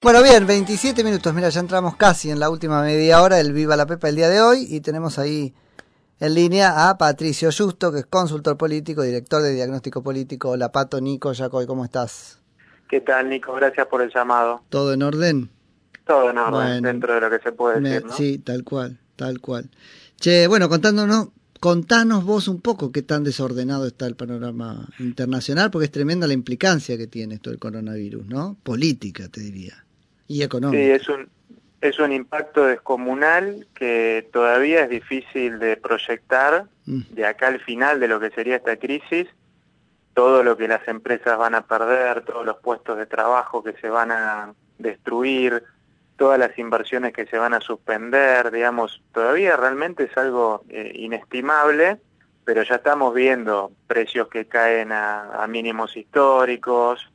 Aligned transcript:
Bueno, 0.00 0.22
bien, 0.22 0.46
27 0.46 1.02
minutos. 1.02 1.34
Mira, 1.34 1.48
ya 1.48 1.58
entramos 1.58 1.96
casi 1.96 2.30
en 2.30 2.38
la 2.38 2.50
última 2.50 2.82
media 2.82 3.20
hora 3.20 3.34
del 3.34 3.52
Viva 3.52 3.74
la 3.74 3.84
Pepa 3.84 4.08
el 4.08 4.14
día 4.14 4.28
de 4.28 4.40
hoy 4.40 4.64
y 4.70 4.80
tenemos 4.80 5.18
ahí 5.18 5.52
en 6.20 6.34
línea 6.34 6.88
a 6.88 6.96
Patricio 6.96 7.50
Justo, 7.50 7.90
que 7.90 7.98
es 7.98 8.06
consultor 8.06 8.56
político, 8.56 9.02
director 9.02 9.42
de 9.42 9.54
diagnóstico 9.54 10.00
político. 10.00 10.50
Hola, 10.50 10.70
Pato, 10.70 11.00
Nico, 11.00 11.34
Jacoy, 11.34 11.66
¿cómo 11.66 11.84
estás? 11.84 12.38
¿Qué 12.88 13.00
tal, 13.00 13.28
Nico? 13.28 13.52
Gracias 13.54 13.88
por 13.88 14.00
el 14.00 14.12
llamado. 14.14 14.62
¿Todo 14.68 14.92
en 14.92 15.02
orden? 15.02 15.50
Todo 16.06 16.30
en 16.30 16.38
orden, 16.38 16.82
dentro 16.84 17.14
de 17.14 17.20
lo 17.20 17.28
que 17.28 17.40
se 17.40 17.50
puede 17.50 17.80
decir, 17.80 18.06
¿no? 18.06 18.12
Sí, 18.12 18.38
tal 18.38 18.62
cual, 18.62 19.00
tal 19.16 19.40
cual. 19.40 19.68
Che, 20.20 20.46
bueno, 20.46 20.68
contándonos, 20.68 21.30
contanos 21.58 22.22
vos 22.24 22.46
un 22.46 22.60
poco 22.60 22.92
qué 22.92 23.02
tan 23.02 23.24
desordenado 23.24 23.84
está 23.88 24.06
el 24.06 24.14
panorama 24.14 24.88
internacional, 25.00 25.72
porque 25.72 25.86
es 25.86 25.90
tremenda 25.90 26.28
la 26.28 26.34
implicancia 26.34 26.96
que 26.96 27.08
tiene 27.08 27.34
esto 27.34 27.50
del 27.50 27.58
coronavirus, 27.58 28.26
¿no? 28.28 28.56
Política, 28.62 29.28
te 29.28 29.40
diría. 29.40 29.84
Y 30.28 30.42
económico. 30.42 30.80
Sí, 30.80 30.90
es 30.90 31.08
un, 31.08 31.28
es 31.80 31.98
un 31.98 32.12
impacto 32.12 32.66
descomunal 32.66 33.66
que 33.74 34.28
todavía 34.32 34.84
es 34.84 34.90
difícil 34.90 35.58
de 35.58 35.76
proyectar 35.76 36.66
mm. 36.86 37.00
de 37.10 37.26
acá 37.26 37.48
al 37.48 37.60
final 37.60 38.00
de 38.00 38.08
lo 38.08 38.20
que 38.20 38.30
sería 38.30 38.56
esta 38.56 38.76
crisis, 38.76 39.26
todo 40.14 40.42
lo 40.42 40.56
que 40.56 40.68
las 40.68 40.86
empresas 40.88 41.38
van 41.38 41.54
a 41.54 41.66
perder, 41.66 42.24
todos 42.24 42.44
los 42.44 42.58
puestos 42.58 42.98
de 42.98 43.06
trabajo 43.06 43.62
que 43.62 43.74
se 43.74 43.88
van 43.88 44.10
a 44.10 44.52
destruir, 44.78 45.62
todas 46.16 46.38
las 46.38 46.58
inversiones 46.58 47.12
que 47.12 47.26
se 47.26 47.38
van 47.38 47.54
a 47.54 47.60
suspender, 47.60 48.50
digamos, 48.50 49.00
todavía 49.12 49.56
realmente 49.56 50.04
es 50.04 50.16
algo 50.16 50.64
eh, 50.68 50.92
inestimable, 50.96 51.98
pero 52.44 52.64
ya 52.64 52.76
estamos 52.76 53.14
viendo 53.14 53.70
precios 53.86 54.26
que 54.28 54.46
caen 54.46 54.90
a 54.90 55.46
mínimos 55.48 55.96
históricos, 55.96 57.08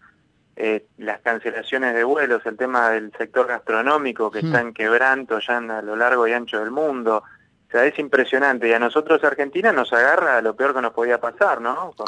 eh, 0.55 0.85
las 0.97 1.19
cancelaciones 1.21 1.95
de 1.95 2.03
vuelos, 2.03 2.45
el 2.45 2.57
tema 2.57 2.91
del 2.91 3.11
sector 3.17 3.47
gastronómico 3.47 4.29
que 4.29 4.43
hmm. 4.43 4.45
está 4.45 4.61
en 4.61 4.73
quebranto 4.73 5.39
ya 5.39 5.57
a 5.57 5.81
lo 5.81 5.95
largo 5.95 6.27
y 6.27 6.33
ancho 6.33 6.59
del 6.59 6.71
mundo. 6.71 7.23
O 7.67 7.71
sea, 7.71 7.85
es 7.85 7.97
impresionante. 7.97 8.67
Y 8.67 8.73
a 8.73 8.79
nosotros 8.79 9.23
Argentina 9.23 9.71
nos 9.71 9.91
agarra 9.93 10.41
lo 10.41 10.55
peor 10.55 10.75
que 10.75 10.81
nos 10.81 10.93
podía 10.93 11.19
pasar, 11.19 11.59
¿no? 11.59 11.93
Con, 11.97 12.05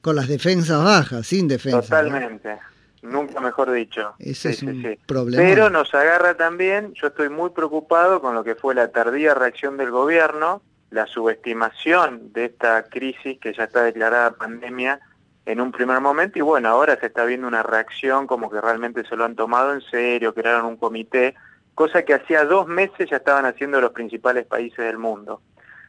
con 0.00 0.16
las 0.16 0.26
defensas 0.26 0.82
bajas, 0.82 1.26
sin 1.26 1.48
defensa. 1.48 1.82
Totalmente. 1.82 2.58
Nunca 3.02 3.38
mejor 3.40 3.70
dicho. 3.70 4.14
Ese 4.18 4.50
es 4.50 4.62
un 4.62 4.96
problema. 5.06 5.42
Pero 5.42 5.68
nos 5.68 5.92
agarra 5.94 6.38
también, 6.38 6.94
yo 6.94 7.08
estoy 7.08 7.28
muy 7.28 7.50
preocupado 7.50 8.22
con 8.22 8.34
lo 8.34 8.42
que 8.42 8.54
fue 8.54 8.74
la 8.74 8.88
tardía 8.88 9.34
reacción 9.34 9.76
del 9.76 9.90
gobierno, 9.90 10.62
la 10.90 11.06
subestimación 11.06 12.32
de 12.32 12.46
esta 12.46 12.84
crisis 12.84 13.38
que 13.38 13.52
ya 13.52 13.64
está 13.64 13.82
declarada 13.82 14.30
pandemia 14.30 15.00
en 15.46 15.60
un 15.60 15.72
primer 15.72 16.00
momento 16.00 16.38
y 16.38 16.42
bueno, 16.42 16.68
ahora 16.68 16.98
se 16.98 17.06
está 17.06 17.24
viendo 17.24 17.46
una 17.46 17.62
reacción 17.62 18.26
como 18.26 18.50
que 18.50 18.60
realmente 18.60 19.04
se 19.04 19.16
lo 19.16 19.24
han 19.24 19.36
tomado 19.36 19.74
en 19.74 19.82
serio, 19.82 20.34
crearon 20.34 20.66
un 20.66 20.76
comité, 20.76 21.34
cosa 21.74 22.02
que 22.04 22.14
hacía 22.14 22.44
dos 22.44 22.66
meses 22.66 23.10
ya 23.10 23.18
estaban 23.18 23.44
haciendo 23.44 23.80
los 23.80 23.92
principales 23.92 24.46
países 24.46 24.78
del 24.78 24.98
mundo. 24.98 25.42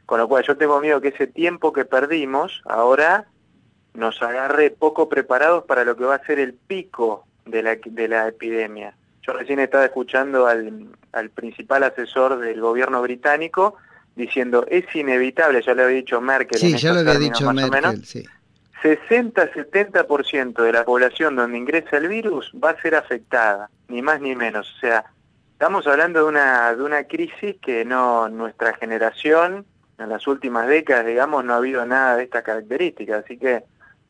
Con 0.06 0.20
lo 0.20 0.28
cual 0.28 0.44
yo 0.46 0.58
tengo 0.58 0.80
miedo 0.82 1.02
que 1.02 1.08
ese 1.10 1.28
tiempo 1.28 1.74
que 1.74 1.86
perdimos 1.86 2.62
ahora 2.66 3.26
nos 3.94 4.22
agarre 4.22 4.72
poco 4.72 5.08
preparados 5.10 5.64
para 5.64 5.84
lo 5.84 5.96
que 5.96 6.04
va 6.04 6.16
a 6.16 6.26
ser 6.26 6.40
el 6.40 6.54
pico 6.54 7.26
de 7.46 7.64
la, 7.64 7.78
de 7.84 8.08
la 8.08 8.28
epidemia. 8.28 8.96
Yo 9.22 9.34
recién 9.34 9.60
estaba 9.60 9.86
escuchando 9.86 10.46
al, 10.46 10.90
al 11.14 11.30
principal 11.30 11.84
asesor 11.84 12.38
del 12.40 12.60
gobierno 12.60 13.02
británico 13.02 13.78
diciendo 14.16 14.66
es 14.70 14.86
inevitable, 14.96 15.62
ya 15.64 15.74
le 15.74 15.84
había 15.84 15.96
dicho 15.96 16.22
Merkel. 16.22 16.60
Sí, 16.60 16.78
ya 16.78 16.94
lo 16.94 17.00
había 17.00 17.18
dicho 17.18 17.52
Merkel, 17.52 18.06
sí 18.06 18.26
60-70% 18.84 20.62
de 20.62 20.72
la 20.72 20.84
población 20.84 21.36
donde 21.36 21.58
ingresa 21.58 21.98
el 21.98 22.08
virus 22.08 22.52
va 22.62 22.72
a 22.72 22.82
ser 22.82 22.96
afectada, 22.96 23.70
ni 23.88 24.02
más 24.02 24.22
ni 24.22 24.36
menos. 24.36 24.72
O 24.76 24.80
sea, 24.80 25.06
estamos 25.54 25.88
hablando 25.88 26.20
de 26.20 26.26
una, 26.26 26.76
de 26.76 26.84
una 26.84 27.04
crisis 27.06 27.56
que 27.62 27.86
no 27.86 28.30
nuestra 28.30 28.74
generación, 28.74 29.66
en 29.98 30.10
las 30.10 30.28
últimas 30.28 30.68
décadas, 30.68 31.06
digamos, 31.06 31.46
no 31.46 31.54
ha 31.54 31.58
habido 31.58 31.86
nada 31.86 32.18
de 32.18 32.24
esta 32.24 32.44
característica. 32.44 33.18
Así 33.18 33.38
que 33.38 33.64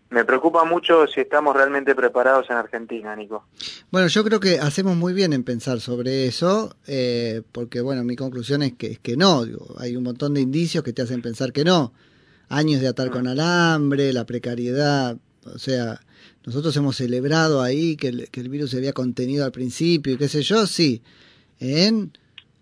me 0.10 0.26
preocupa 0.26 0.64
mucho 0.64 1.06
si 1.08 1.22
estamos 1.22 1.56
realmente 1.56 1.94
preparados 1.94 2.50
en 2.50 2.58
Argentina, 2.58 3.16
Nico. 3.16 3.46
Bueno, 3.92 4.08
yo 4.08 4.24
creo 4.24 4.40
que 4.40 4.60
hacemos 4.60 4.96
muy 4.96 5.14
bien 5.14 5.34
en 5.34 5.44
pensar 5.44 5.80
sobre 5.80 6.26
eso, 6.26 6.76
eh, 6.88 7.44
porque 7.52 7.82
bueno, 7.82 8.04
mi 8.04 8.16
conclusión 8.16 8.64
es 8.64 8.74
que, 8.74 8.88
es 8.94 9.00
que 9.00 9.16
no, 9.16 9.44
hay 9.78 9.96
un 9.96 10.04
montón 10.04 10.34
de 10.34 10.42
indicios 10.42 10.84
que 10.84 10.94
te 10.94 11.04
hacen 11.04 11.22
pensar 11.22 11.52
que 11.52 11.64
no 11.64 11.94
años 12.50 12.82
de 12.82 12.88
atar 12.88 13.10
con 13.12 13.28
alambre, 13.28 14.14
la 14.14 14.26
precariedad, 14.26 15.18
o 15.46 15.60
sea, 15.60 16.02
nosotros 16.46 16.76
hemos 16.78 16.96
celebrado 16.98 17.62
ahí 17.62 17.96
que 17.96 18.10
el, 18.10 18.30
que 18.30 18.42
el 18.42 18.50
virus 18.50 18.72
se 18.72 18.78
había 18.78 18.94
contenido 18.94 19.46
al 19.46 19.52
principio 19.52 20.14
y 20.14 20.18
qué 20.18 20.28
sé 20.28 20.42
yo, 20.42 20.68
sí, 20.68 21.02
en 21.60 22.12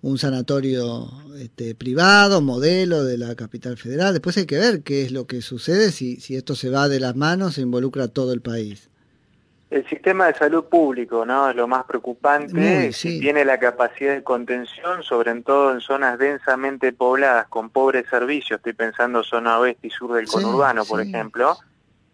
un 0.02 0.18
sanatorio 0.18 1.10
este, 1.40 1.76
privado, 1.76 2.42
modelo 2.42 3.06
de 3.06 3.18
la 3.18 3.36
capital 3.36 3.78
federal. 3.78 4.14
Después 4.14 4.38
hay 4.38 4.46
que 4.46 4.58
ver 4.58 4.84
qué 4.84 5.04
es 5.04 5.12
lo 5.12 5.28
que 5.28 5.42
sucede 5.42 5.92
si, 5.92 6.18
si 6.18 6.36
esto 6.36 6.56
se 6.56 6.70
va 6.70 6.90
de 6.90 7.00
las 7.00 7.16
manos, 7.16 7.56
se 7.56 7.62
involucra 7.62 8.06
a 8.06 8.08
todo 8.10 8.34
el 8.34 8.42
país. 8.42 8.90
El 9.74 9.90
sistema 9.90 10.28
de 10.28 10.36
salud 10.36 10.66
público, 10.66 11.26
¿no? 11.26 11.50
Es 11.50 11.56
lo 11.56 11.68
más 11.68 11.86
preocupante. 11.86 12.92
Tiene 13.02 13.44
la 13.44 13.58
capacidad 13.58 14.14
de 14.14 14.22
contención, 14.22 15.02
sobre 15.02 15.34
todo 15.42 15.72
en 15.72 15.82
zonas 15.82 16.20
densamente 16.20 16.94
pobladas, 16.94 17.48
con 17.48 17.72
pobres 17.72 18.06
servicios. 18.08 18.60
Estoy 18.60 18.74
pensando 18.74 19.24
zona 19.24 19.58
oeste 19.58 19.88
y 19.88 19.90
sur 19.90 20.14
del 20.14 20.28
conurbano, 20.28 20.86
por 20.86 21.02
ejemplo. 21.02 21.58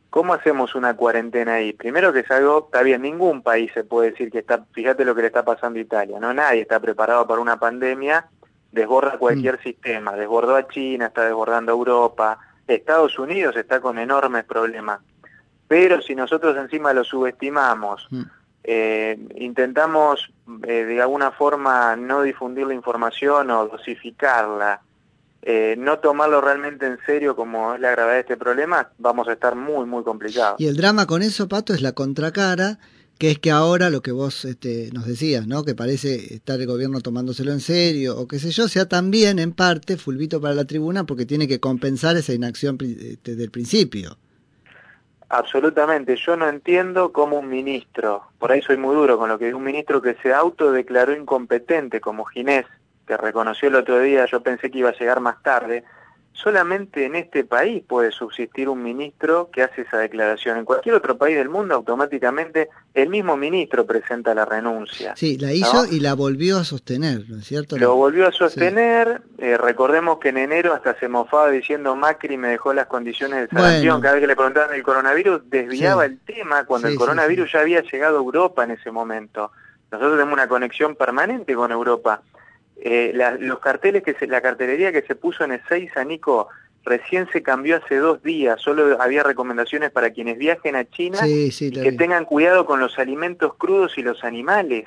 ¿Cómo 0.10 0.34
hacemos 0.34 0.74
una 0.74 0.96
cuarentena 0.96 1.56
ahí? 1.56 1.74
Primero 1.74 2.14
que 2.14 2.20
es 2.20 2.32
algo, 2.32 2.68
está 2.68 2.82
bien, 2.82 3.02
ningún 3.02 3.42
país 3.42 3.70
se 3.74 3.84
puede 3.84 4.12
decir 4.12 4.32
que 4.32 4.40
está, 4.40 4.64
fíjate 4.72 5.04
lo 5.04 5.14
que 5.14 5.24
le 5.24 5.28
está 5.28 5.44
pasando 5.44 5.80
a 5.80 5.82
Italia, 5.82 6.18
¿no? 6.18 6.34
Nadie 6.34 6.62
está 6.62 6.80
preparado 6.80 7.28
para 7.28 7.42
una 7.42 7.60
pandemia, 7.60 8.26
desborda 8.72 9.18
cualquier 9.18 9.56
mm. 9.56 9.64
sistema, 9.64 10.16
desbordó 10.16 10.56
a 10.56 10.66
China, 10.70 11.08
está 11.08 11.26
desbordando 11.26 11.74
a 11.74 11.76
Europa, 11.76 12.40
Estados 12.68 13.20
Unidos 13.20 13.58
está 13.58 13.82
con 13.82 14.00
enormes 14.00 14.46
problemas 14.46 15.02
pero 15.70 16.02
si 16.02 16.16
nosotros 16.16 16.58
encima 16.58 16.94
lo 16.94 17.04
subestimamos, 17.04 18.08
mm. 18.10 18.22
eh, 18.64 19.20
intentamos 19.36 20.34
eh, 20.68 20.84
de 20.84 21.00
alguna 21.00 21.30
forma 21.30 21.96
no 21.96 22.24
difundir 22.24 22.66
la 22.66 22.74
información 22.74 23.52
o 23.52 23.68
dosificarla, 23.68 24.82
eh, 25.44 25.76
no 25.78 26.00
tomarlo 26.00 26.42
realmente 26.42 26.88
en 26.88 26.98
serio 27.06 27.36
como 27.36 27.76
es 27.76 27.80
la 27.80 27.92
gravedad 27.92 28.16
de 28.16 28.22
este 28.22 28.36
problema, 28.36 28.90
vamos 28.98 29.28
a 29.28 29.34
estar 29.34 29.56
muy, 29.56 29.86
muy 29.86 30.04
complicados. 30.04 30.60
Y 30.60 30.66
el 30.66 30.76
drama 30.76 31.06
con 31.06 31.22
eso, 31.22 31.48
Pato, 31.48 31.76
es 31.76 31.84
la 31.84 31.92
contracara, 31.92 32.80
que 33.20 33.30
es 33.30 33.38
que 33.38 33.52
ahora 33.52 33.92
lo 33.92 34.02
que 34.02 34.12
vos 34.12 34.46
este, 34.46 34.90
nos 34.92 35.06
decías, 35.06 35.46
¿no? 35.46 35.64
que 35.64 35.76
parece 35.76 36.34
estar 36.34 36.60
el 36.60 36.66
gobierno 36.66 37.02
tomándoselo 37.02 37.52
en 37.52 37.60
serio, 37.60 38.18
o 38.18 38.28
qué 38.28 38.40
sé 38.40 38.50
yo, 38.50 38.68
sea 38.68 38.90
también 38.90 39.38
en 39.38 39.52
parte 39.52 39.98
fulvito 39.98 40.42
para 40.42 40.56
la 40.56 40.66
tribuna 40.66 41.04
porque 41.04 41.28
tiene 41.28 41.48
que 41.48 41.60
compensar 41.60 42.18
esa 42.18 42.34
inacción 42.34 42.80
este, 42.82 43.36
del 43.36 43.52
principio. 43.52 44.18
Absolutamente, 45.32 46.16
yo 46.16 46.36
no 46.36 46.50
entiendo 46.50 47.14
cómo 47.14 47.38
un 47.38 47.50
ministro, 47.50 48.24
por 48.40 48.52
ahí 48.52 48.64
soy 48.64 48.78
muy 48.78 48.96
duro 48.96 49.20
con 49.20 49.30
lo 49.30 49.38
que 49.38 49.50
es 49.50 49.54
un 49.54 49.64
ministro 49.64 50.02
que 50.02 50.16
se 50.24 50.34
autodeclaró 50.34 51.16
incompetente 51.16 52.02
como 52.02 52.26
Ginés, 52.26 52.66
que 53.06 53.16
reconoció 53.16 53.70
el 53.70 53.76
otro 53.76 54.00
día, 54.00 54.26
yo 54.26 54.42
pensé 54.42 54.72
que 54.72 54.80
iba 54.80 54.90
a 54.90 54.98
llegar 54.98 55.20
más 55.20 55.42
tarde, 55.44 55.84
solamente 56.42 57.06
en 57.06 57.16
este 57.16 57.44
país 57.44 57.84
puede 57.86 58.12
subsistir 58.12 58.70
un 58.70 58.82
ministro 58.82 59.50
que 59.52 59.62
hace 59.62 59.82
esa 59.82 59.98
declaración. 59.98 60.58
En 60.58 60.66
cualquier 60.66 60.96
otro 60.96 61.18
país 61.18 61.36
del 61.36 61.50
mundo 61.50 61.76
automáticamente 61.76 62.70
el 62.94 63.10
mismo 63.10 63.36
ministro 63.36 63.86
presenta 63.86 64.34
la 64.34 64.46
renuncia. 64.46 65.16
Sí, 65.16 65.38
la 65.38 65.54
hizo 65.54 65.86
y 65.86 66.00
la 66.00 66.14
volvió 66.14 66.58
a 66.58 66.64
sostener, 66.64 67.30
¿no 67.30 67.40
es 67.40 67.46
cierto? 67.46 67.78
Lo 67.78 67.96
volvió 67.96 68.28
a 68.28 68.32
sostener, 68.32 69.22
eh, 69.38 69.58
recordemos 69.58 70.20
que 70.20 70.30
en 70.30 70.38
enero 70.38 70.74
hasta 70.74 70.98
se 71.00 71.08
mofaba 71.08 71.50
diciendo 71.50 71.96
Macri 71.96 72.38
me 72.38 72.50
dejó 72.50 72.74
las 72.74 72.88
condiciones 72.88 73.42
de 73.42 73.48
sarampión, 73.48 74.02
cada 74.02 74.16
vez 74.16 74.22
que 74.22 74.28
le 74.28 74.36
preguntaban 74.36 74.74
el 74.74 74.84
coronavirus 74.84 75.42
desviaba 75.50 76.06
el 76.06 76.20
tema 76.20 76.66
cuando 76.66 76.88
el 76.88 76.96
coronavirus 76.96 77.52
ya 77.52 77.60
había 77.60 77.82
llegado 77.82 78.18
a 78.18 78.20
Europa 78.20 78.64
en 78.64 78.72
ese 78.72 78.92
momento. 78.92 79.52
Nosotros 79.92 80.14
tenemos 80.14 80.34
una 80.34 80.48
conexión 80.48 80.96
permanente 80.96 81.56
con 81.56 81.72
Europa. 81.72 82.22
Eh, 82.82 83.14
los 83.40 83.60
carteles 83.60 84.04
que 84.04 84.14
se, 84.14 84.28
la 84.28 84.42
cartelería 84.42 84.92
que 84.92 85.02
se 85.02 85.16
puso 85.16 85.44
en 85.44 85.52
Ezeiza, 85.52 86.04
Nico, 86.04 86.48
recién 86.86 87.28
se 87.32 87.44
cambió 87.44 87.78
hace 87.78 87.98
dos 87.98 88.24
días, 88.24 88.62
solo 88.62 89.02
había 89.02 89.24
recomendaciones 89.24 89.92
para 89.92 90.12
quienes 90.12 90.38
viajen 90.38 90.76
a 90.76 90.90
China 90.90 91.20
y 91.28 91.52
que 91.52 91.92
tengan 91.92 92.26
cuidado 92.26 92.66
con 92.66 92.80
los 92.80 92.98
alimentos 92.98 93.54
crudos 93.56 93.98
y 93.98 94.02
los 94.02 94.24
animales. 94.24 94.86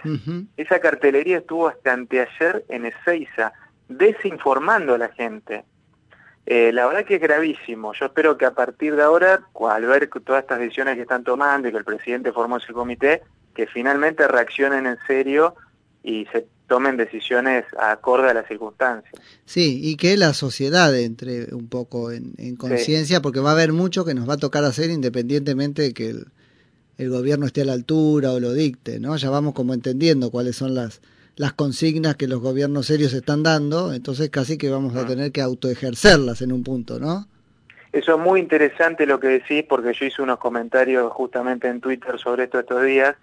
Esa 0.56 0.80
cartelería 0.80 1.38
estuvo 1.38 1.68
hasta 1.68 1.92
anteayer 1.92 2.64
en 2.68 2.86
Ezeiza, 2.86 3.52
desinformando 3.88 4.94
a 4.94 4.98
la 4.98 5.08
gente. 5.08 5.64
Eh, 6.46 6.72
la 6.72 6.86
verdad 6.86 7.04
que 7.04 7.16
es 7.16 7.20
gravísimo. 7.20 7.92
Yo 7.92 8.06
espero 8.06 8.36
que 8.36 8.46
a 8.46 8.54
partir 8.54 8.96
de 8.96 9.02
ahora, 9.02 9.44
al 9.68 9.86
ver 9.86 10.08
todas 10.24 10.42
estas 10.42 10.58
decisiones 10.58 10.96
que 10.96 11.02
están 11.02 11.24
tomando 11.24 11.68
y 11.68 11.70
que 11.70 11.78
el 11.78 11.84
presidente 11.84 12.32
formó 12.32 12.56
ese 12.56 12.72
comité, 12.72 13.22
que 13.54 13.66
finalmente 13.66 14.26
reaccionen 14.26 14.86
en 14.86 14.98
serio 15.06 15.54
y 16.02 16.26
se 16.32 16.46
tomen 16.72 16.96
decisiones 16.96 17.66
acorde 17.78 18.30
a 18.30 18.32
las 18.32 18.48
circunstancias. 18.48 19.12
Sí, 19.44 19.78
y 19.82 19.96
que 19.96 20.16
la 20.16 20.32
sociedad 20.32 20.98
entre 20.98 21.54
un 21.54 21.68
poco 21.68 22.10
en, 22.10 22.56
conciencia, 22.56 23.20
porque 23.20 23.40
va 23.40 23.50
a 23.50 23.52
haber 23.52 23.74
mucho 23.74 24.06
que 24.06 24.14
nos 24.14 24.26
va 24.26 24.34
a 24.34 24.38
tocar 24.38 24.64
hacer 24.64 24.88
independientemente 24.88 25.82
de 25.82 25.92
que 25.92 26.08
el, 26.08 26.28
el 26.96 27.10
gobierno 27.10 27.44
esté 27.44 27.60
a 27.60 27.66
la 27.66 27.74
altura 27.74 28.32
o 28.32 28.40
lo 28.40 28.54
dicte, 28.54 29.00
¿no? 29.00 29.14
Ya 29.18 29.28
vamos 29.28 29.52
como 29.52 29.74
entendiendo 29.74 30.30
cuáles 30.30 30.56
son 30.56 30.74
las, 30.74 31.02
las 31.36 31.52
consignas 31.52 32.16
que 32.16 32.26
los 32.26 32.40
gobiernos 32.40 32.86
serios 32.86 33.12
están 33.12 33.42
dando, 33.42 33.92
entonces 33.92 34.30
casi 34.30 34.56
que 34.56 34.70
vamos 34.70 34.96
a 34.96 35.06
tener 35.06 35.30
que 35.30 35.42
autoejercerlas 35.42 36.40
en 36.40 36.52
un 36.52 36.64
punto, 36.64 36.98
¿no? 36.98 37.26
Eso 37.92 38.14
es 38.14 38.18
muy 38.18 38.40
interesante 38.40 39.04
lo 39.04 39.20
que 39.20 39.28
decís, 39.28 39.62
porque 39.68 39.92
yo 39.92 40.06
hice 40.06 40.22
unos 40.22 40.38
comentarios 40.38 41.12
justamente 41.12 41.68
en 41.68 41.82
Twitter 41.82 42.18
sobre 42.18 42.44
esto 42.44 42.60
estos 42.60 42.82
días. 42.82 43.14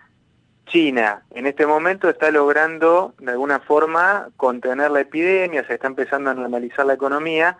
China 0.70 1.24
en 1.32 1.46
este 1.46 1.68
momento 1.68 2.10
está 2.10 2.32
logrando 2.32 3.14
de 3.20 3.32
alguna 3.32 3.60
forma 3.60 4.30
contener 4.38 4.92
la 4.92 5.02
epidemia, 5.02 5.66
se 5.68 5.74
está 5.74 5.88
empezando 5.88 6.30
a 6.30 6.34
normalizar 6.34 6.86
la 6.86 6.94
economía, 6.94 7.58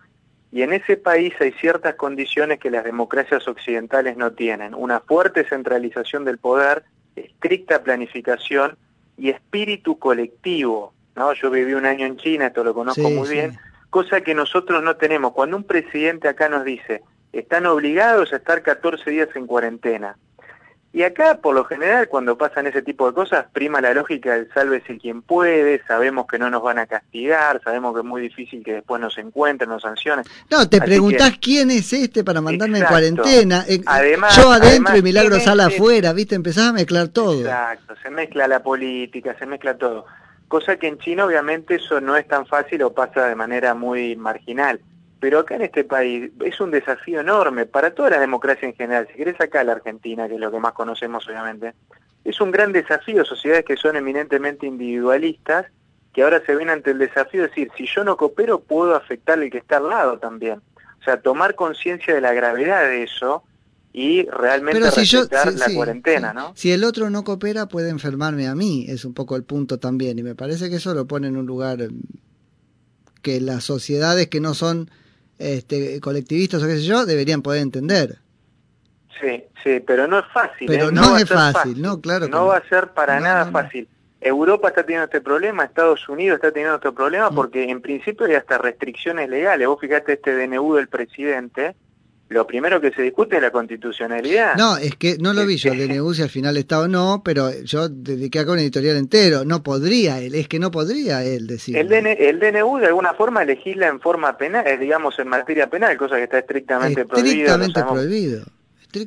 y 0.52 0.64
en 0.64 0.74
ese 0.74 0.98
país 0.98 1.34
hay 1.40 1.52
ciertas 1.52 1.96
condiciones 1.96 2.60
que 2.60 2.72
las 2.72 2.84
democracias 2.84 3.48
occidentales 3.48 4.18
no 4.18 4.32
tienen. 4.32 4.74
Una 4.74 5.00
fuerte 5.00 5.44
centralización 5.44 6.26
del 6.26 6.40
poder, 6.40 6.86
estricta 7.16 7.84
planificación 7.84 8.78
y 9.18 9.30
espíritu 9.30 10.00
colectivo. 10.00 10.94
¿no? 11.16 11.34
Yo 11.34 11.52
viví 11.52 11.74
un 11.74 11.86
año 11.86 12.08
en 12.08 12.18
China, 12.18 12.48
esto 12.48 12.64
lo 12.64 12.74
conozco 12.74 13.10
muy 13.10 13.30
bien 13.30 13.60
cosa 13.90 14.22
que 14.22 14.36
nosotros 14.36 14.84
no 14.84 14.96
tenemos. 14.96 15.34
Cuando 15.34 15.58
un 15.58 15.64
presidente 15.64 16.28
acá 16.28 16.50
nos 16.50 16.64
dice, 16.64 17.02
están 17.34 17.66
obligados 17.66 18.34
a 18.34 18.38
estar 18.38 18.62
14 18.62 19.10
días 19.10 19.30
en 19.36 19.48
cuarentena. 19.48 20.18
Y 20.92 21.04
acá, 21.04 21.36
por 21.36 21.54
lo 21.54 21.66
general, 21.66 22.08
cuando 22.08 22.36
pasan 22.36 22.66
ese 22.66 22.82
tipo 22.82 23.06
de 23.06 23.14
cosas, 23.14 23.46
prima 23.54 23.80
la 23.80 23.94
lógica 23.94 24.34
del 24.34 24.52
sálvese 24.52 24.98
quien 24.98 25.22
puede, 25.22 25.84
sabemos 25.86 26.26
que 26.26 26.40
no 26.40 26.50
nos 26.50 26.64
van 26.64 26.80
a 26.80 26.88
castigar, 26.88 27.62
sabemos 27.64 27.94
que 27.94 28.00
es 28.00 28.06
muy 28.06 28.22
difícil 28.22 28.64
que 28.64 28.74
después 28.74 29.00
nos 29.00 29.16
encuentren, 29.20 29.70
nos 29.70 29.84
sancionen. 29.84 30.26
No, 30.50 30.68
te 30.68 30.82
preguntás 30.82 31.38
quién 31.40 31.70
es 31.70 31.94
este 31.94 32.24
para 32.24 32.42
mandarme 32.42 32.80
en 32.80 32.86
cuarentena. 32.86 33.66
Eh, 33.68 33.82
además, 33.86 34.36
Yo 34.36 34.52
adentro 34.52 34.98
y 34.98 35.04
Milagro 35.04 35.40
sale 35.40 35.64
este? 35.64 35.76
afuera, 35.76 36.12
¿viste? 36.12 36.34
Empezás 36.34 36.70
a 36.70 36.74
mezclar 36.74 37.10
todo. 37.10 37.40
Exacto, 37.40 37.94
se 38.02 38.10
mezcla 38.10 38.48
la 38.48 38.64
política, 38.64 39.36
se 39.38 39.46
mezcla 39.46 39.78
todo 39.78 40.08
cosa 40.50 40.78
que 40.78 40.88
en 40.88 40.98
China 40.98 41.26
obviamente 41.26 41.76
eso 41.76 42.02
no 42.02 42.18
es 42.18 42.28
tan 42.28 42.46
fácil 42.48 42.82
o 42.82 42.92
pasa 42.92 43.28
de 43.28 43.36
manera 43.36 43.76
muy 43.76 44.16
marginal. 44.16 44.82
Pero 45.20 45.40
acá 45.40 45.56
en 45.56 45.64
este 45.64 45.84
país 45.84 46.32
es 46.46 46.60
un 46.62 46.72
desafío 46.72 47.20
enorme 47.20 47.66
para 47.66 47.94
toda 47.94 48.12
la 48.12 48.20
democracia 48.20 48.68
en 48.68 48.76
general. 48.76 49.08
Si 49.12 49.18
querés 49.18 49.40
acá 49.42 49.64
la 49.64 49.74
Argentina, 49.74 50.28
que 50.28 50.36
es 50.36 50.40
lo 50.40 50.52
que 50.52 50.60
más 50.60 50.74
conocemos 50.74 51.28
obviamente, 51.28 51.74
es 52.24 52.40
un 52.40 52.52
gran 52.52 52.72
desafío, 52.72 53.26
sociedades 53.26 53.66
que 53.66 53.76
son 53.76 53.96
eminentemente 53.96 54.66
individualistas, 54.66 55.66
que 56.14 56.24
ahora 56.24 56.42
se 56.46 56.56
ven 56.56 56.70
ante 56.70 56.92
el 56.92 56.98
desafío 57.00 57.42
de 57.44 57.48
decir, 57.50 57.72
si 57.78 57.86
yo 57.86 58.04
no 58.04 58.18
coopero 58.18 58.62
puedo 58.62 58.96
afectar 58.96 59.40
al 59.40 59.50
que 59.50 59.58
está 59.58 59.78
al 59.78 59.90
lado 59.90 60.20
también. 60.20 60.62
O 61.00 61.04
sea, 61.04 61.22
tomar 61.22 61.56
conciencia 61.56 62.14
de 62.14 62.22
la 62.22 62.34
gravedad 62.34 62.84
de 62.84 63.04
eso 63.04 63.44
y 63.94 64.24
realmente 64.30 64.80
respetar 64.92 65.54
la 65.54 65.74
cuarentena, 65.74 66.34
¿no? 66.34 66.54
Si 66.56 66.72
el 66.72 66.84
otro 66.84 67.10
no 67.10 67.24
coopera 67.24 67.68
puede 67.68 67.90
enfermarme 67.90 68.48
a 68.48 68.56
mí, 68.56 68.86
es 68.88 69.06
un 69.06 69.14
poco 69.14 69.36
el 69.36 69.44
punto 69.44 69.80
también 69.80 70.20
y 70.20 70.24
me 70.24 70.36
parece 70.36 70.70
que 70.70 70.76
eso 70.76 70.94
lo 70.94 71.08
pone 71.08 71.28
en 71.28 71.38
un 71.38 71.46
lugar 71.46 71.82
em, 71.82 72.02
que 73.22 73.42
las 73.42 73.64
sociedades 73.64 74.28
que 74.28 74.40
no 74.40 74.54
son 74.54 74.92
este, 75.40 76.00
colectivistas 76.02 76.62
o 76.62 76.68
qué 76.68 76.76
sé 76.76 76.84
yo 76.84 77.06
deberían 77.06 77.42
poder 77.42 77.62
entender. 77.62 78.20
Sí, 79.20 79.44
sí, 79.64 79.80
pero 79.86 80.08
no 80.08 80.20
es 80.20 80.26
fácil. 80.34 80.68
Pero 80.68 80.90
¿eh? 80.90 80.92
no, 80.92 81.18
es 81.18 81.28
fácil, 81.28 81.82
no, 81.82 82.00
claro. 82.00 82.28
No 82.28 82.48
va 82.48 82.58
a 82.58 82.70
ser 82.70 82.90
para 82.90 83.20
nada 83.20 83.52
fácil. 83.52 83.88
Europa 84.22 84.68
está 84.68 84.84
teniendo 84.84 85.06
este 85.06 85.22
problema, 85.22 85.64
Estados 85.64 86.08
Unidos 86.10 86.36
está 86.36 86.52
teniendo 86.52 86.76
este 86.76 86.92
problema 86.92 87.30
mm. 87.30 87.36
porque 87.36 87.70
en 87.70 87.82
principio 87.82 88.26
hay 88.26 88.36
hasta 88.36 88.58
restricciones 88.58 89.30
legales. 89.30 89.68
Vos 89.68 89.80
fíjate 89.80 90.14
este 90.14 90.36
DNU 90.36 90.76
del 90.76 90.90
presidente, 90.90 91.76
lo 92.30 92.46
primero 92.46 92.80
que 92.80 92.92
se 92.92 93.02
discute 93.02 93.38
es 93.38 93.42
la 93.42 93.52
constitucionalidad. 93.52 94.56
No, 94.56 94.78
es 94.78 94.96
que 94.96 95.18
no 95.20 95.34
lo 95.34 95.46
vi 95.46 95.58
yo, 95.58 95.74
el 95.74 95.88
DNU 95.88 96.14
si 96.14 96.22
al 96.22 96.30
final 96.30 96.56
está 96.58 96.80
o 96.80 96.88
no, 96.88 97.22
pero 97.26 97.52
yo 97.64 97.90
dediqué 97.90 98.40
acá 98.40 98.52
un 98.52 98.60
editorial 98.60 98.98
entero. 98.98 99.44
No 99.46 99.64
podría 99.64 100.20
él, 100.20 100.36
es 100.36 100.48
que 100.48 100.60
no 100.60 100.70
podría 100.70 101.24
él 101.24 101.48
decir. 101.48 101.76
El, 101.76 101.92
el 101.92 102.40
DNU 102.40 102.78
de 102.78 102.88
alguna 102.88 103.14
forma 103.14 103.44
legisla 103.44 103.88
en 103.88 104.00
forma 104.00 104.38
penal, 104.38 104.66
eh, 104.68 104.78
digamos 104.78 105.18
en 105.18 105.28
materia 105.28 105.70
penal, 105.70 105.98
cosa 105.98 106.18
que 106.18 106.24
está 106.24 106.40
estrictamente, 106.40 107.02
estrictamente 107.02 107.84
prohibido. 107.84 108.44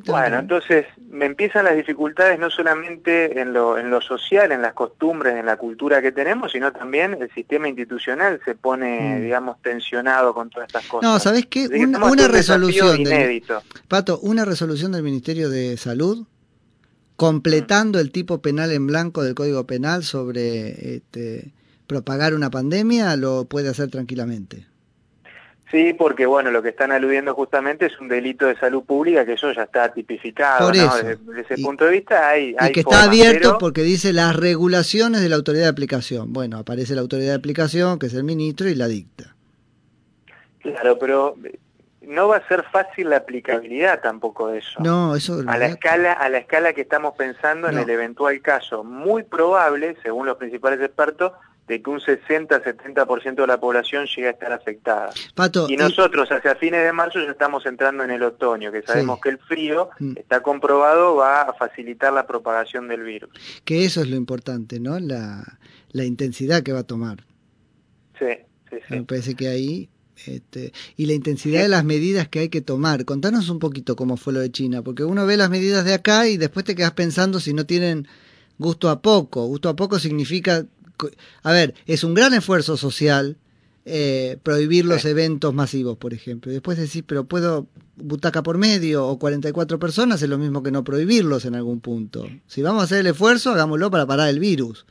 Bueno, 0.05 0.39
entonces 0.39 0.85
me 1.09 1.25
empiezan 1.25 1.65
las 1.65 1.75
dificultades 1.75 2.39
no 2.39 2.49
solamente 2.49 3.41
en 3.41 3.51
lo, 3.51 3.77
en 3.77 3.89
lo 3.89 3.99
social, 3.99 4.53
en 4.53 4.61
las 4.61 4.73
costumbres, 4.73 5.35
en 5.35 5.45
la 5.45 5.57
cultura 5.57 6.01
que 6.01 6.13
tenemos, 6.13 6.53
sino 6.53 6.71
también 6.71 7.17
el 7.19 7.29
sistema 7.33 7.67
institucional 7.67 8.39
se 8.45 8.55
pone, 8.55 9.17
mm. 9.17 9.21
digamos, 9.23 9.61
tensionado 9.61 10.33
con 10.33 10.49
todas 10.49 10.67
estas 10.67 10.85
cosas. 10.87 11.09
No, 11.09 11.19
¿sabés 11.19 11.47
qué? 11.47 11.67
una 11.67 12.27
resolución. 12.29 13.01
Inédito. 13.01 13.61
Pato, 13.89 14.19
una 14.19 14.45
resolución 14.45 14.93
del 14.93 15.03
Ministerio 15.03 15.49
de 15.49 15.75
Salud 15.75 16.25
completando 17.17 17.99
el 17.99 18.11
tipo 18.11 18.41
penal 18.41 18.71
en 18.71 18.87
blanco 18.87 19.23
del 19.23 19.35
Código 19.35 19.65
Penal 19.65 20.03
sobre 20.03 20.95
este, 20.95 21.53
propagar 21.87 22.33
una 22.33 22.49
pandemia, 22.49 23.15
lo 23.17 23.45
puede 23.45 23.69
hacer 23.69 23.89
tranquilamente. 23.89 24.65
Sí, 25.73 25.91
porque 25.95 26.27
bueno, 26.27 26.51
lo 26.51 26.61
que 26.61 26.69
están 26.69 26.91
aludiendo 26.91 27.33
justamente 27.33 27.87
es 27.87 27.99
un 27.99 28.07
delito 28.07 28.45
de 28.45 28.55
salud 28.57 28.83
pública 28.83 29.25
que 29.25 29.33
eso 29.33 29.51
ya 29.53 29.63
está 29.63 29.91
tipificado. 29.91 30.69
Desde, 30.69 31.17
ese 31.41 31.57
punto 31.63 31.85
de 31.85 31.91
vista 31.93 32.29
hay... 32.29 32.55
Y 32.61 32.71
que 32.71 32.81
está 32.81 33.05
abierto 33.05 33.57
porque 33.57 33.81
dice 33.81 34.13
las 34.13 34.35
regulaciones 34.35 35.21
de 35.21 35.29
la 35.29 35.35
autoridad 35.35 35.63
de 35.63 35.69
aplicación. 35.69 36.31
Bueno, 36.31 36.59
aparece 36.59 36.93
la 36.93 37.01
autoridad 37.01 37.31
de 37.31 37.37
aplicación, 37.37 37.97
que 37.97 38.05
es 38.05 38.13
el 38.13 38.23
ministro, 38.23 38.69
y 38.69 38.75
la 38.75 38.87
dicta. 38.87 39.35
Claro, 40.61 40.99
pero 40.99 41.37
no 42.01 42.27
va 42.27 42.37
a 42.37 42.47
ser 42.47 42.63
fácil 42.71 43.09
la 43.09 43.17
aplicabilidad 43.17 43.99
tampoco 43.99 44.49
de 44.49 44.59
eso. 44.59 44.79
No, 44.79 45.15
eso 45.15 45.41
a 45.47 45.57
la 45.57 45.65
escala 45.65 46.13
a 46.13 46.29
la 46.29 46.37
escala 46.37 46.73
que 46.73 46.81
estamos 46.81 47.15
pensando 47.17 47.67
en 47.67 47.79
el 47.79 47.89
eventual 47.89 48.39
caso, 48.43 48.83
muy 48.83 49.23
probable, 49.23 49.97
según 50.03 50.27
los 50.27 50.37
principales 50.37 50.79
expertos, 50.81 51.31
de 51.67 51.81
que 51.81 51.89
un 51.89 51.99
60-70% 51.99 53.35
de 53.35 53.47
la 53.47 53.59
población 53.59 54.05
llegue 54.05 54.27
a 54.27 54.31
estar 54.31 54.51
afectada. 54.51 55.11
y 55.69 55.77
nosotros 55.77 56.29
hacia 56.31 56.55
fines 56.55 56.83
de 56.83 56.91
marzo 56.91 57.19
ya 57.19 57.31
estamos 57.31 57.65
entrando 57.65 58.03
en 58.03 58.11
el 58.11 58.23
otoño, 58.23 58.71
que 58.71 58.81
sabemos 58.81 59.19
que 59.21 59.29
el 59.29 59.37
frío, 59.37 59.89
mm. 59.99 60.17
está 60.17 60.41
comprobado, 60.41 61.15
va 61.15 61.43
a 61.43 61.53
facilitar 61.53 62.11
la 62.11 62.27
propagación 62.27 62.87
del 62.87 63.03
virus. 63.03 63.29
Que 63.63 63.85
eso 63.85 64.01
es 64.01 64.09
lo 64.09 64.17
importante, 64.17 64.79
¿no? 64.79 64.99
La, 64.99 65.57
la 65.91 66.03
intensidad 66.03 66.63
que 66.63 66.73
va 66.73 66.79
a 66.79 66.83
tomar. 66.83 67.23
Sí, 68.19 68.25
sí, 68.69 68.77
sí. 68.87 68.95
Me 68.95 69.03
parece 69.03 69.35
que 69.35 69.47
ahí... 69.47 69.89
Este, 70.27 70.71
y 70.95 71.07
la 71.07 71.13
intensidad 71.13 71.63
de 71.63 71.67
las 71.67 71.83
medidas 71.83 72.29
que 72.29 72.39
hay 72.39 72.49
que 72.49 72.61
tomar. 72.61 73.03
Contanos 73.03 73.49
un 73.49 73.59
poquito 73.59 73.95
cómo 73.95 74.15
fue 74.15 74.31
lo 74.31 74.39
de 74.39 74.51
China, 74.51 74.81
porque 74.81 75.03
uno 75.03 75.25
ve 75.25 75.35
las 75.35 75.49
medidas 75.49 75.83
de 75.83 75.95
acá 75.95 76.27
y 76.27 76.37
después 76.37 76.63
te 76.63 76.75
quedas 76.75 76.91
pensando 76.91 77.41
si 77.41 77.51
no 77.53 77.65
tienen 77.65 78.07
gusto 78.57 78.89
a 78.89 79.01
poco. 79.01 79.45
Gusto 79.47 79.69
a 79.69 79.75
poco 79.75 79.99
significa 79.99 80.65
a 81.43 81.51
ver, 81.51 81.73
es 81.85 82.03
un 82.03 82.13
gran 82.13 82.33
esfuerzo 82.33 82.77
social 82.77 83.37
eh, 83.85 84.37
prohibir 84.43 84.85
los 84.85 85.03
eventos 85.03 85.53
masivos, 85.53 85.97
por 85.97 86.13
ejemplo. 86.13 86.51
Después 86.51 86.77
decir, 86.77 87.03
pero 87.05 87.25
puedo 87.25 87.67
butaca 87.95 88.41
por 88.41 88.57
medio 88.57 89.05
o 89.05 89.19
44 89.19 89.77
personas, 89.77 90.21
es 90.21 90.29
lo 90.29 90.37
mismo 90.37 90.63
que 90.63 90.71
no 90.71 90.83
prohibirlos 90.83 91.45
en 91.45 91.55
algún 91.55 91.81
punto. 91.81 92.25
Si 92.47 92.61
vamos 92.61 92.81
a 92.81 92.85
hacer 92.85 92.99
el 92.99 93.07
esfuerzo, 93.07 93.51
hagámoslo 93.51 93.91
para 93.91 94.05
parar 94.05 94.29
el 94.29 94.39
virus. 94.39 94.85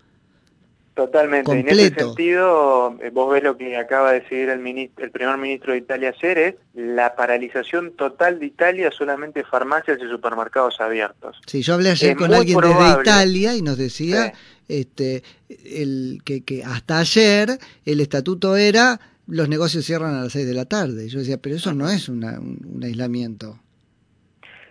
Totalmente. 0.94 1.50
En 1.50 1.66
ese 1.66 1.94
sentido, 1.94 2.98
eh, 3.02 3.08
vos 3.10 3.32
ves 3.32 3.42
lo 3.42 3.56
que 3.56 3.78
acaba 3.78 4.12
de 4.12 4.20
decidir 4.20 4.50
el, 4.50 4.90
el 4.98 5.10
primer 5.10 5.38
ministro 5.38 5.72
de 5.72 5.78
Italia 5.78 6.14
ayer, 6.14 6.38
es 6.38 6.54
la 6.74 7.16
paralización 7.16 7.92
total 7.92 8.38
de 8.38 8.46
Italia, 8.46 8.90
solamente 8.90 9.42
farmacias 9.42 9.98
y 10.02 10.08
supermercados 10.10 10.82
abiertos. 10.82 11.40
Sí, 11.46 11.62
yo 11.62 11.74
hablé 11.74 11.90
ayer 11.90 12.14
con 12.14 12.34
alguien 12.34 12.60
desde 12.60 13.00
Italia 13.00 13.56
y 13.56 13.62
nos 13.62 13.78
decía 13.78 14.34
este, 14.80 15.22
el, 15.48 16.20
que, 16.24 16.44
que 16.44 16.64
hasta 16.64 16.98
ayer 16.98 17.58
el 17.84 18.00
estatuto 18.00 18.56
era 18.56 19.00
los 19.26 19.48
negocios 19.48 19.84
cierran 19.84 20.14
a 20.14 20.22
las 20.24 20.32
6 20.32 20.46
de 20.46 20.54
la 20.54 20.64
tarde. 20.64 21.08
Yo 21.08 21.20
decía, 21.20 21.38
pero 21.38 21.56
eso 21.56 21.72
no 21.72 21.88
es 21.88 22.08
una, 22.08 22.38
un, 22.38 22.80
aislamiento. 22.82 23.58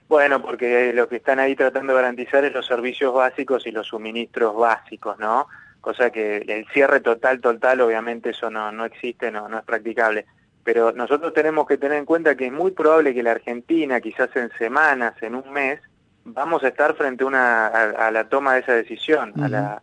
Bueno, 0.08 0.42
porque 0.42 0.92
lo 0.94 1.08
que 1.08 1.18
están 1.18 1.40
ahí 1.40 1.56
tratando 1.56 1.94
de 1.94 2.02
garantizar 2.02 2.44
es 2.44 2.54
los 2.54 2.66
servicios 2.66 3.14
básicos 3.14 3.66
y 3.66 3.72
los 3.72 3.88
suministros 3.88 4.56
básicos, 4.56 5.18
¿no? 5.20 5.48
Cosa 5.80 6.10
que 6.10 6.38
el 6.38 6.68
cierre 6.74 7.00
total, 7.00 7.40
total, 7.40 7.82
obviamente 7.82 8.32
eso 8.32 8.50
no, 8.50 8.72
no 8.72 8.86
existe, 8.86 9.32
no, 9.32 9.48
no 9.48 9.60
es 9.60 9.66
practicable. 9.66 10.26
Pero 10.64 10.92
nosotros 10.92 11.34
tenemos 11.34 11.66
que 11.66 11.78
tener 11.78 11.98
en 11.98 12.06
cuenta 12.06 12.36
que 12.36 12.48
es 12.48 12.52
muy 12.52 12.72
probable 12.72 13.14
que 13.14 13.24
la 13.24 13.32
Argentina, 13.32 14.02
quizás 14.02 14.30
en 14.36 14.52
semanas, 14.60 15.16
en 15.22 15.34
un 15.34 15.52
mes, 15.52 15.80
vamos 16.26 16.64
a 16.64 16.68
estar 16.68 16.94
frente 16.96 17.24
a, 17.24 17.28
una, 17.28 17.68
a, 17.68 18.12
la 18.12 18.30
toma 18.30 18.54
de 18.54 18.60
esa 18.60 18.74
decisión, 18.74 19.34
a 19.42 19.48
la 19.48 19.82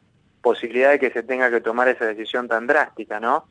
posibilidad 0.49 0.93
de 0.93 0.99
que 0.99 1.11
se 1.11 1.23
tenga 1.23 1.51
que 1.51 1.61
tomar 1.61 1.89
esa 1.89 2.07
decisión 2.07 2.49
tan 2.49 2.67
drástica, 2.67 3.21
¿no? 3.21 3.49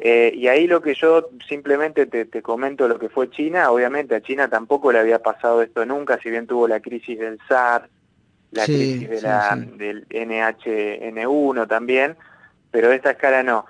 Eh, 0.00 0.32
y 0.34 0.48
ahí 0.48 0.66
lo 0.66 0.82
que 0.82 0.94
yo 0.94 1.28
simplemente 1.48 2.06
te, 2.06 2.42
comento 2.42 2.88
lo 2.88 2.98
que 2.98 3.08
fue 3.08 3.30
China, 3.30 3.70
obviamente 3.70 4.16
a 4.16 4.20
China 4.20 4.48
tampoco 4.48 4.90
le 4.90 4.98
había 4.98 5.20
pasado 5.20 5.62
esto 5.62 5.86
nunca, 5.86 6.18
si 6.20 6.30
bien 6.30 6.48
tuvo 6.48 6.66
la 6.66 6.80
crisis 6.80 7.16
del 7.16 7.38
SARS, 7.46 7.88
la 8.50 8.64
crisis 8.64 9.08
de 9.08 9.22
la, 9.22 9.56
del 9.56 10.08
NHN1 10.08 11.68
también, 11.68 12.16
pero 12.72 12.88
de 12.88 12.96
esta 12.96 13.12
escala 13.12 13.44
no. 13.44 13.64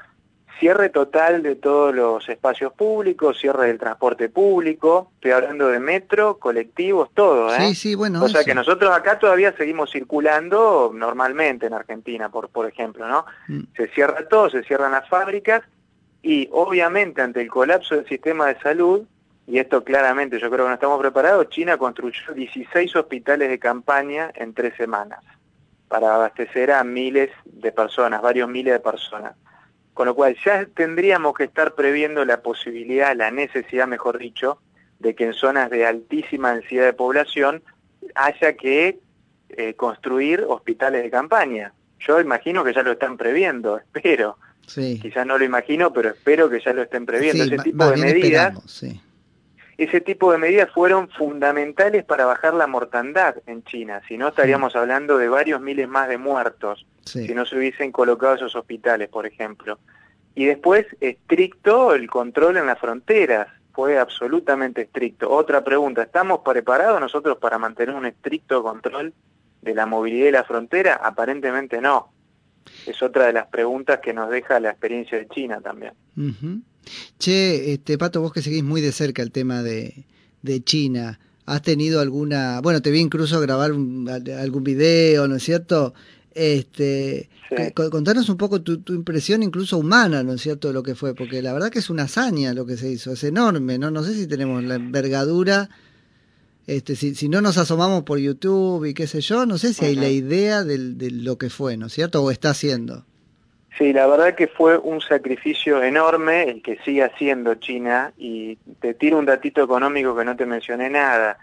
Cierre 0.59 0.89
total 0.89 1.43
de 1.43 1.57
todos 1.57 1.95
los 1.95 2.29
espacios 2.29 2.73
públicos, 2.73 3.39
cierre 3.39 3.67
del 3.69 3.79
transporte 3.79 4.29
público, 4.29 5.11
estoy 5.15 5.33
hablando 5.33 5.69
de 5.69 5.81
metro, 5.81 6.39
colectivos, 6.39 7.11
todo, 7.15 7.55
¿eh? 7.55 7.59
Sí, 7.59 7.75
sí, 7.75 7.95
bueno. 7.95 8.23
O 8.23 8.29
sea 8.29 8.45
que 8.45 8.55
nosotros 8.55 8.95
acá 8.95 9.19
todavía 9.19 9.55
seguimos 9.57 9.91
circulando 9.91 10.93
normalmente 10.95 11.67
en 11.67 11.75
Argentina, 11.75 12.29
por, 12.29 12.49
por 12.49 12.67
ejemplo, 12.67 13.07
¿no? 13.09 13.27
Mm. 13.49 13.63
Se 13.77 13.89
cierra 13.89 14.29
todo, 14.29 14.51
se 14.51 14.63
cierran 14.63 14.93
las 14.93 15.09
fábricas 15.09 15.63
y 16.23 16.49
obviamente 16.53 17.21
ante 17.21 17.41
el 17.41 17.49
colapso 17.49 17.97
del 17.97 18.07
sistema 18.07 18.47
de 18.47 18.59
salud, 18.61 19.03
y 19.47 19.59
esto 19.59 19.83
claramente 19.83 20.39
yo 20.39 20.49
creo 20.51 20.65
que 20.67 20.69
no 20.69 20.75
estamos 20.75 21.01
preparados, 21.01 21.49
China 21.49 21.77
construyó 21.77 22.33
16 22.33 22.95
hospitales 22.95 23.49
de 23.49 23.59
campaña 23.59 24.31
en 24.35 24.55
tres 24.55 24.77
semanas 24.77 25.21
para 25.89 26.15
abastecer 26.15 26.71
a 26.71 26.85
miles 26.85 27.31
de 27.45 27.73
personas, 27.73 28.23
varios 28.23 28.49
miles 28.49 28.73
de 28.73 28.81
personas. 28.81 29.35
Con 29.95 30.07
lo 30.07 30.15
cual 30.15 30.37
ya 30.45 30.67
tendríamos 30.67 31.35
que 31.35 31.45
estar 31.45 31.75
previendo 31.75 32.25
la 32.25 32.41
posibilidad, 32.41 33.15
la 33.15 33.31
necesidad, 33.31 33.87
mejor 33.87 34.19
dicho, 34.19 34.59
de 34.99 35.15
que 35.15 35.25
en 35.25 35.35
zonas 35.35 35.71
de 35.71 35.87
altísima 35.87 36.55
densidad 36.55 36.85
de 36.85 36.93
población 36.93 37.63
haya 38.15 38.55
que 38.55 38.99
eh, 39.51 39.75
construir 39.75 40.45
hospitales 40.49 41.03
de 41.03 41.11
campaña. 41.11 41.73
Yo 42.01 42.21
imagino 42.21 42.65
que 42.65 42.73
ya 42.73 42.83
lo 42.83 42.93
están 42.93 43.17
previendo, 43.17 43.79
espero. 43.79 44.39
Sí. 44.67 44.99
Quizás 45.01 45.27
no 45.27 45.39
lo 45.39 45.45
imagino, 45.45 45.93
pero 45.93 46.11
espero 46.11 46.49
que 46.49 46.61
ya 46.61 46.73
lo 46.73 46.83
estén 46.83 47.05
previendo. 47.05 47.45
ese 47.45 47.59
tipo 47.59 47.87
de 47.91 47.97
medidas, 47.97 48.55
ese 49.79 50.01
tipo 50.01 50.31
de 50.33 50.39
medidas 50.39 50.71
fueron 50.71 51.09
fundamentales 51.09 52.05
para 52.05 52.27
bajar 52.27 52.55
la 52.55 52.67
mortandad 52.67 53.37
en 53.47 53.65
China. 53.65 54.03
Si 54.07 54.19
no 54.19 54.29
estaríamos 54.29 54.77
hablando 54.77 55.19
de 55.19 55.29
varios 55.29 55.61
miles 55.61 55.89
más 55.89 56.09
de 56.09 56.19
muertos 56.19 56.87
si 57.05 57.35
no 57.35 57.45
se 57.47 57.57
hubiesen 57.57 57.93
colocado 57.93 58.35
esos 58.37 58.55
hospitales, 58.55 59.09
por 59.09 59.27
ejemplo. 59.27 59.79
Y 60.35 60.47
después, 60.47 60.87
estricto 61.01 61.95
el 61.95 62.09
control 62.09 62.57
en 62.57 62.67
las 62.67 62.79
fronteras, 62.79 63.49
fue 63.73 63.99
absolutamente 63.99 64.83
estricto. 64.83 65.31
Otra 65.31 65.65
pregunta, 65.65 66.03
¿estamos 66.03 66.41
preparados 66.41 67.01
nosotros 67.01 67.39
para 67.39 67.59
mantener 67.59 67.95
un 67.95 68.07
estricto 68.07 68.63
control 68.63 69.13
de 69.63 69.75
la 69.75 69.87
movilidad 69.87 70.27
de 70.27 70.33
la 70.33 70.45
frontera? 70.45 71.01
Aparentemente 71.03 71.81
no. 71.81 72.13
Es 72.87 73.03
otra 73.03 73.27
de 73.27 73.33
las 73.33 73.47
preguntas 73.47 74.01
que 74.01 74.13
nos 74.13 74.31
deja 74.31 74.61
la 74.61 74.71
experiencia 74.71 75.19
de 75.19 75.29
China 75.29 75.61
también. 75.61 75.95
Che, 77.19 77.73
este, 77.73 77.99
Pato, 77.99 78.21
vos 78.21 78.33
que 78.33 78.43
seguís 78.43 78.65
muy 78.65 78.81
de 78.81 78.93
cerca 78.93 79.23
el 79.23 79.31
tema 79.31 79.63
de, 79.63 80.05
de 80.43 80.63
China, 80.63 81.21
¿has 81.47 81.63
tenido 81.63 82.01
alguna, 82.01 82.61
bueno, 82.61 82.83
te 82.83 82.91
vi 82.91 83.01
incluso 83.01 83.41
grabar 83.41 83.71
algún 83.71 84.65
video, 84.65 85.29
¿no 85.29 85.37
es 85.37 85.43
cierto? 85.43 85.95
Este, 86.35 87.29
Contanos 87.75 88.29
un 88.29 88.37
poco 88.37 88.63
tu, 88.63 88.81
impresión 88.95 89.43
incluso 89.43 89.79
humana, 89.79 90.23
¿no 90.23 90.35
es 90.35 90.43
cierto?, 90.43 90.69
de 90.69 90.75
lo 90.75 90.83
que 90.83 90.95
fue, 90.95 91.15
porque 91.15 91.43
la 91.43 91.53
verdad 91.53 91.71
que 91.71 91.81
es 91.81 91.91
una 91.91 92.05
hazaña 92.05 92.55
lo 92.55 92.67
que 92.67 92.77
se 92.77 92.91
hizo, 92.91 93.13
es 93.13 93.25
enorme, 93.25 93.79
¿no? 93.79 93.91
No 93.91 94.03
sé 94.03 94.15
si 94.15 94.27
tenemos 94.27 94.65
la 94.65 94.77
envergadura, 94.77 95.69
este, 96.67 96.97
si, 96.97 97.15
si 97.15 97.29
no 97.29 97.41
nos 97.41 97.59
asomamos 97.59 98.05
por 98.05 98.19
YouTube 98.19 98.87
y 98.87 98.95
qué 98.95 99.07
sé 99.07 99.21
yo, 99.21 99.45
no 99.47 99.59
sé 99.59 99.75
si 99.75 99.85
hay 99.85 99.97
la 99.97 100.09
idea 100.09 100.65
de, 100.65 100.79
lo 101.11 101.37
que 101.37 101.51
fue, 101.51 101.77
¿no 101.77 101.87
es 101.87 101.93
cierto?, 101.93 102.23
o 102.23 102.31
está 102.31 102.51
haciendo. 102.51 103.05
Sí, 103.79 103.93
la 103.93 104.07
verdad 104.07 104.35
que 104.35 104.49
fue 104.49 104.77
un 104.77 105.01
sacrificio 105.01 105.83
enorme 105.83 106.43
el 106.43 106.63
que 106.63 106.79
sigue 106.85 107.05
haciendo 107.05 107.55
China 107.55 108.13
y 108.19 108.57
te 108.81 108.93
tiro 108.93 109.19
un 109.19 109.25
datito 109.25 109.63
económico 109.63 110.15
que 110.15 110.25
no 110.25 110.37
te 110.37 110.45
mencioné 110.45 110.91
nada. 110.91 111.39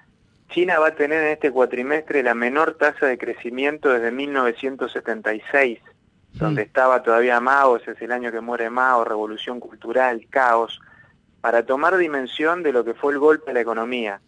China 0.50 0.80
va 0.80 0.88
a 0.88 0.96
tener 0.96 1.24
en 1.24 1.32
este 1.32 1.52
cuatrimestre 1.52 2.22
la 2.22 2.36
menor 2.36 2.76
tasa 2.76 3.08
de 3.08 3.18
crecimiento 3.18 3.90
desde 3.90 4.12
1976, 4.12 5.80
donde 6.34 6.64
estaba 6.64 7.02
todavía 7.02 7.40
Mao, 7.40 7.78
ese 7.78 7.92
es 7.92 8.02
el 8.02 8.12
año 8.12 8.32
que 8.32 8.42
muere 8.42 8.70
Mao, 8.70 9.04
revolución 9.04 9.60
cultural, 9.60 10.26
caos, 10.30 10.80
para 11.42 11.66
tomar 11.66 11.98
dimensión 11.98 12.62
de 12.64 12.74
lo 12.74 12.84
que 12.84 12.94
fue 12.94 13.14
el 13.14 13.20
golpe 13.20 13.52
a 13.52 13.54
la 13.54 13.62
economía. 13.62 14.22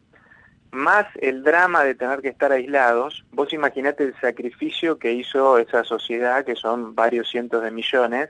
Más 0.72 1.06
el 1.20 1.44
drama 1.44 1.84
de 1.84 1.96
tener 1.96 2.22
que 2.22 2.30
estar 2.30 2.52
aislados, 2.52 3.26
vos 3.32 3.52
imaginate 3.52 4.06
el 4.06 4.16
sacrificio 4.22 4.98
que 4.98 5.12
hizo 5.12 5.58
esa 5.58 5.84
sociedad, 5.84 6.46
que 6.46 6.56
son 6.56 6.96
varios 6.96 7.30
cientos 7.30 7.62
de 7.64 7.72
millones, 7.72 8.30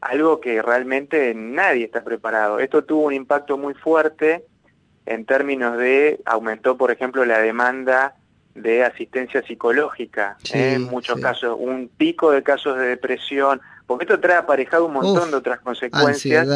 algo 0.00 0.40
que 0.40 0.60
realmente 0.60 1.32
nadie 1.34 1.84
está 1.84 2.02
preparado. 2.04 2.58
Esto 2.58 2.84
tuvo 2.84 3.06
un 3.06 3.14
impacto 3.14 3.56
muy 3.56 3.74
fuerte 3.74 4.44
en 5.06 5.24
términos 5.24 5.76
de, 5.78 6.20
aumentó 6.24 6.76
por 6.76 6.90
ejemplo 6.90 7.24
la 7.24 7.38
demanda 7.38 8.14
de 8.54 8.84
asistencia 8.84 9.42
psicológica, 9.42 10.36
¿eh? 10.52 10.74
en 10.74 10.82
muchos 10.82 11.20
casos, 11.20 11.56
un 11.58 11.88
pico 11.88 12.30
de 12.30 12.42
casos 12.42 12.78
de 12.78 12.88
depresión, 12.88 13.60
porque 13.86 14.04
esto 14.04 14.20
trae 14.20 14.36
aparejado 14.36 14.86
un 14.86 14.92
montón 14.92 15.30
de 15.30 15.36
otras 15.36 15.60
consecuencias, 15.60 16.46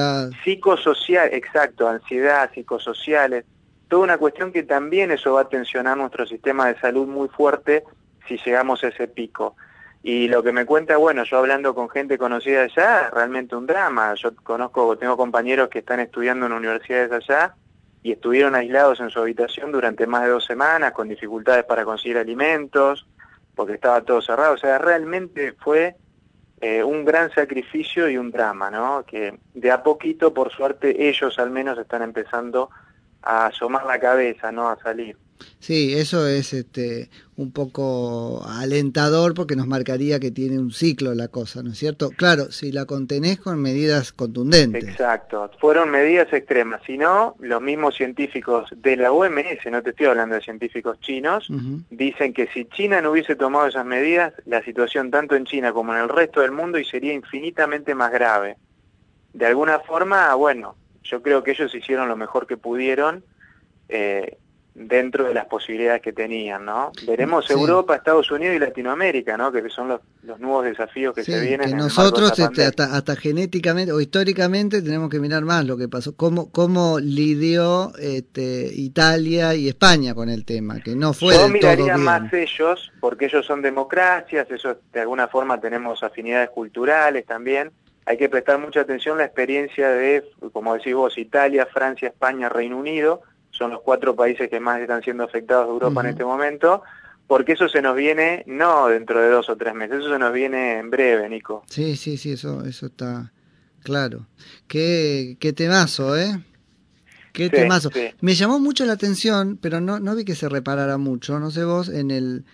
psicosocial, 0.45 1.31
exacto, 1.33 1.89
ansiedad, 1.89 2.51
psicosociales, 2.53 3.45
toda 3.89 4.05
una 4.05 4.19
cuestión 4.19 4.53
que 4.53 4.63
también 4.63 5.11
eso 5.11 5.35
va 5.35 5.43
a 5.43 5.49
tensionar 5.49 5.97
nuestro 5.97 6.27
sistema 6.27 6.67
de 6.67 6.79
salud 6.81 7.07
muy 7.07 7.29
fuerte 7.29 7.85
si 8.27 8.39
llegamos 8.39 8.83
a 8.85 8.89
ese 8.89 9.09
pico. 9.09 9.57
Y 10.03 10.29
lo 10.29 10.43
que 10.43 10.53
me 10.53 10.67
cuenta, 10.67 10.99
bueno, 10.99 11.25
yo 11.25 11.39
hablando 11.39 11.75
con 11.75 11.89
gente 11.89 12.19
conocida 12.19 12.65
allá, 12.65 13.07
es 13.07 13.11
realmente 13.11 13.57
un 13.57 13.67
drama. 13.67 14.13
Yo 14.15 14.35
conozco, 14.37 14.99
tengo 14.99 15.17
compañeros 15.17 15.71
que 15.71 15.79
están 15.79 15.99
estudiando 16.01 16.45
en 16.45 16.53
universidades 16.53 17.11
allá 17.11 17.55
y 18.03 18.13
estuvieron 18.13 18.55
aislados 18.55 19.01
en 19.01 19.09
su 19.09 19.19
habitación 19.19 19.73
durante 19.73 20.07
más 20.07 20.25
de 20.25 20.29
dos 20.29 20.45
semanas 20.45 20.93
con 20.93 21.09
dificultades 21.09 21.65
para 21.65 21.87
conseguir 21.87 22.19
alimentos, 22.19 23.07
porque 23.55 23.73
estaba 23.73 24.03
todo 24.03 24.21
cerrado. 24.21 24.53
O 24.53 24.59
sea, 24.59 24.77
realmente 24.77 25.55
fue 25.55 25.97
eh, 26.61 26.85
un 26.85 27.07
gran 27.07 27.31
sacrificio 27.31 28.09
y 28.09 28.19
un 28.19 28.31
drama, 28.31 28.71
¿no? 28.71 29.05
Que 29.07 29.39
de 29.55 29.71
a 29.71 29.83
poquito, 29.83 30.35
por 30.35 30.53
suerte, 30.53 31.09
ellos 31.09 31.39
al 31.39 31.51
menos 31.51 31.79
están 31.79 32.03
empezando 32.03 32.69
a 32.69 32.84
asomar 33.25 33.87
la 33.87 33.99
cabeza, 33.99 34.53
¿no? 34.53 34.69
A 34.69 34.79
salir. 34.81 35.17
Sí, 35.59 35.95
eso 35.95 36.27
es 36.27 36.53
este, 36.53 37.09
un 37.37 37.53
poco 37.53 38.45
alentador 38.47 39.35
porque 39.35 39.57
nos 39.57 39.67
marcaría 39.67 40.21
que 40.21 40.31
tiene 40.31 40.59
un 40.59 40.73
ciclo 40.73 41.15
la 41.15 41.29
cosa, 41.29 41.63
¿no 41.63 41.71
es 41.71 41.79
cierto? 41.79 42.11
Claro, 42.11 42.53
si 42.53 42.71
la 42.71 42.85
contenés 42.85 43.41
con 43.41 43.61
medidas 43.61 44.13
contundentes. 44.13 44.85
Exacto, 44.85 45.51
fueron 45.59 45.91
medidas 45.91 46.33
extremas. 46.33 46.83
Si 46.87 46.99
no, 46.99 47.35
los 47.41 47.63
mismos 47.63 47.97
científicos 47.97 48.71
de 48.77 48.97
la 48.97 49.13
OMS, 49.13 49.67
no 49.71 49.83
te 49.83 49.91
estoy 49.91 50.07
hablando 50.07 50.35
de 50.35 50.43
científicos 50.43 51.01
chinos, 51.01 51.49
dicen 51.91 52.33
que 52.33 52.47
si 52.49 52.67
China 52.67 53.01
no 53.01 53.13
hubiese 53.13 53.37
tomado 53.37 53.67
esas 53.67 53.87
medidas, 53.87 54.35
la 54.47 54.63
situación 54.63 55.11
tanto 55.11 55.35
en 55.35 55.45
China 55.45 55.73
como 55.73 55.95
en 55.95 56.01
el 56.01 56.09
resto 56.09 56.41
del 56.41 56.53
mundo 56.53 56.79
y 56.79 56.85
sería 56.85 57.13
infinitamente 57.13 57.95
más 57.95 58.13
grave. 58.13 58.57
De 59.33 59.47
alguna 59.47 59.81
forma, 59.81 60.33
bueno, 60.35 60.77
yo 61.05 61.23
creo 61.23 61.43
que 61.43 61.53
ellos 61.53 61.75
hicieron 61.75 62.09
lo 62.09 62.17
mejor 62.17 62.47
que 62.47 62.57
pudieron. 62.57 63.25
Eh, 63.89 64.39
dentro 64.75 65.25
de 65.25 65.35
las 65.35 65.47
posibilidades 65.47 66.03
que 66.03 66.13
tenían, 66.13 66.65
¿no? 66.65 66.91
Veremos 67.07 67.49
Europa, 67.49 67.95
Estados 67.95 68.31
Unidos 68.33 68.57
y 68.57 68.59
Latinoamérica, 68.59 69.37
¿no? 69.37 69.53
Que 69.53 69.69
son 69.71 69.89
los, 69.89 70.01
nuevos 70.41 70.65
desafíos 70.65 71.15
que 71.15 71.23
se 71.23 71.41
vienen. 71.41 71.71
Que 71.71 71.77
nosotros 71.77 72.37
este, 72.37 72.65
hasta, 72.65 73.17
genéticamente 73.17 73.93
o 73.93 74.01
históricamente 74.01 74.83
tenemos 74.83 75.11
que 75.11 75.21
mirar 75.21 75.45
más 75.45 75.65
lo 75.65 75.77
que 75.77 75.89
pasó, 75.89 76.17
cómo, 76.17 76.51
cómo 76.51 76.99
lidió 76.99 77.93
este, 77.99 78.69
Italia 78.75 79.55
y 79.55 79.69
España 79.69 80.13
con 80.13 80.29
el 80.29 80.45
tema, 80.45 80.81
que 80.81 80.97
no 80.97 81.13
fue 81.13 81.35
Yo 81.35 81.49
miraría 81.49 81.97
más 81.97 82.33
ellos, 82.33 82.93
porque 83.01 83.27
ellos 83.27 83.47
son 83.47 83.63
democracias, 83.63 84.51
eso 84.51 84.77
de 84.93 85.01
alguna 85.01 85.29
forma 85.29 85.61
tenemos 85.61 86.03
afinidades 86.03 86.51
culturales 86.51 87.25
también. 87.27 87.71
Hay 88.07 88.17
que 88.19 88.29
prestar 88.29 88.59
mucha 88.59 88.81
atención 88.81 89.17
a 89.17 89.19
la 89.19 89.25
experiencia 89.25 89.89
de, 89.89 90.25
como 90.53 90.75
decís 90.75 90.95
vos, 90.95 91.17
Italia, 91.17 91.67
Francia, 91.67 92.09
España, 92.09 92.49
Reino 92.49 92.77
Unido, 92.77 93.23
son 93.51 93.71
los 93.71 93.81
cuatro 93.81 94.15
países 94.15 94.51
que 94.51 94.61
más 94.61 94.81
están 94.81 95.03
siendo 95.03 95.25
afectados 95.25 95.67
de 95.67 95.73
Europa 95.73 96.01
en 96.01 96.07
este 96.09 96.25
momento, 96.25 96.83
porque 97.27 97.53
eso 97.53 97.69
se 97.69 97.81
nos 97.81 97.97
viene 97.97 98.43
no 98.47 98.89
dentro 98.89 99.21
de 99.21 99.29
dos 99.29 99.49
o 99.49 99.57
tres 99.57 99.75
meses, 99.75 100.01
eso 100.01 100.13
se 100.13 100.19
nos 100.19 100.33
viene 100.33 100.79
en 100.79 100.91
breve, 100.91 101.29
Nico. 101.29 101.65
Sí, 101.69 101.97
sí, 101.97 102.17
sí, 102.17 102.33
eso, 102.33 102.65
eso 102.65 102.87
está 102.87 103.33
claro. 103.83 104.27
Qué, 104.67 105.37
qué 105.41 105.53
temazo, 105.53 106.19
¿eh? 106.19 106.41
Qué 107.33 107.51
temazo. 107.51 107.91
Me 108.21 108.35
llamó 108.35 108.61
mucho 108.61 108.85
la 108.85 108.93
atención, 108.93 109.59
pero 109.61 109.81
no, 109.81 109.99
no 109.99 110.15
vi 110.15 110.25
que 110.25 110.35
se 110.35 110.49
reparara 110.49 110.99
mucho, 110.99 111.41
no 111.41 111.51
sé 111.51 111.65
vos, 111.65 111.89
en 111.89 112.11
el, 112.11 112.45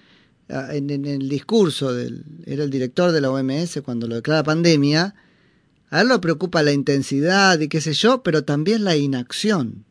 en, 0.49 0.90
en 0.90 1.04
el 1.04 1.28
discurso 1.28 1.92
del, 1.92 2.25
era 2.47 2.62
el 2.64 2.71
director 2.71 3.12
de 3.12 3.21
la 3.21 3.30
OMS 3.30 3.80
cuando 3.85 4.07
lo 4.07 4.14
declara 4.14 4.42
pandemia, 4.42 5.14
a 5.90 6.00
él 6.00 6.09
lo 6.09 6.20
preocupa 6.20 6.62
la 6.62 6.73
intensidad 6.73 7.59
y 7.59 7.68
qué 7.68 7.80
sé 7.80 7.92
yo, 7.92 8.23
pero 8.23 8.44
también 8.44 8.85
la 8.85 8.97
inacción. 8.97 9.85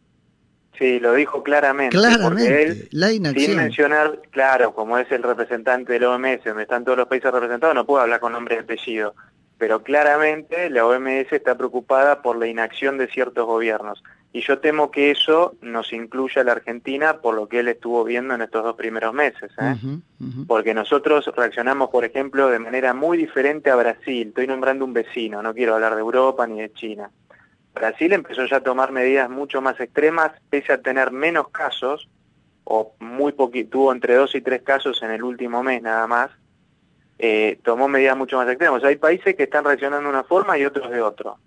Sí, 0.78 0.98
lo 1.00 1.14
dijo 1.14 1.44
claramente. 1.44 1.98
Claramente, 1.98 2.64
él, 2.64 2.90
la 2.92 3.12
inacción. 3.12 3.48
Sin 3.48 3.58
mencionar, 3.58 4.22
claro, 4.32 4.74
como 4.74 4.98
es 4.98 5.12
el 5.12 5.24
representante 5.24 5.94
del 5.94 6.06
OMS, 6.06 6.46
donde 6.46 6.64
están 6.64 6.86
todos 6.86 6.98
los 6.98 7.08
países 7.08 7.30
representados, 7.32 7.76
no 7.76 7.86
puedo 7.86 8.02
hablar 8.02 8.22
con 8.22 8.32
nombre 8.32 8.56
y 8.56 8.60
apellido. 8.60 9.14
Pero 9.58 9.84
claramente 9.84 10.70
la 10.70 10.86
OMS 10.86 11.34
está 11.34 11.58
preocupada 11.58 12.22
por 12.22 12.38
la 12.38 12.48
inacción 12.48 12.98
de 12.98 13.08
ciertos 13.08 13.46
gobiernos. 13.46 14.02
Y 14.32 14.42
yo 14.42 14.60
temo 14.60 14.92
que 14.92 15.10
eso 15.12 15.56
nos 15.62 15.92
incluya 15.92 16.42
a 16.42 16.46
la 16.46 16.52
Argentina 16.52 17.18
por 17.18 17.34
lo 17.34 17.48
que 17.48 17.60
él 17.60 17.68
estuvo 17.68 18.04
viendo 18.04 18.36
en 18.36 18.42
estos 18.42 18.64
dos 18.64 18.76
primeros 18.76 19.14
meses. 19.14 19.52
¿eh? 19.60 19.76
Porque 20.48 20.74
nosotros 20.74 21.32
reaccionamos, 21.36 21.90
por 21.90 22.06
ejemplo, 22.06 22.50
de 22.50 22.60
manera 22.60 22.94
muy 22.94 23.18
diferente 23.18 23.72
a 23.72 23.76
Brasil. 23.76 24.28
Estoy 24.28 24.46
nombrando 24.46 24.86
un 24.86 24.94
vecino, 24.94 25.42
no 25.42 25.54
quiero 25.54 25.74
hablar 25.74 25.96
de 25.96 26.02
Europa 26.02 26.46
ni 26.46 26.62
de 26.62 26.72
China. 26.74 27.10
Brasil 27.74 28.14
empezó 28.14 28.46
ya 28.46 28.58
a 28.58 28.64
tomar 28.64 28.92
medidas 28.92 29.30
mucho 29.30 29.62
más 29.62 29.80
extremas, 29.80 30.32
pese 30.50 30.74
a 30.74 30.82
tener 30.82 31.12
menos 31.12 31.50
casos, 31.50 32.08
o 32.66 32.94
muy 33.00 33.32
poquito, 33.32 33.72
tuvo 33.72 33.92
entre 33.92 34.16
dos 34.16 34.36
y 34.36 34.42
tres 34.42 34.62
casos 34.62 35.02
en 35.02 35.12
el 35.12 35.24
último 35.24 35.64
mes 35.64 35.82
nada 35.82 36.06
más, 36.06 36.30
eh, 37.18 37.60
tomó 37.64 37.88
medidas 37.88 38.16
mucho 38.16 38.38
más 38.38 38.48
extremas. 38.48 38.84
hay 38.84 38.98
países 38.98 39.36
que 39.36 39.44
están 39.44 39.66
reaccionando 39.66 40.04
de 40.04 40.16
una 40.16 40.24
forma 40.24 40.58
y 40.58 40.66
otros 40.66 40.92
de 40.92 41.02
otro. 41.02 41.38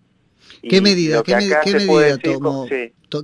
¿Qué 0.62 0.80
medida, 0.80 1.22
qué, 1.24 1.34
medida 1.34 1.60
tomó, 2.22 2.66